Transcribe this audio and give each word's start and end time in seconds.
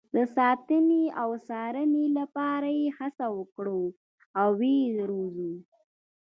د 0.15 0.17
ساتنې 0.35 1.03
او 1.21 1.29
څارنې 1.47 2.05
لپاره 2.17 2.69
یې 2.79 2.87
هڅه 2.97 3.25
وکړو 3.37 3.83
او 4.39 4.47
ویې 4.59 4.83
روزو. 5.09 5.51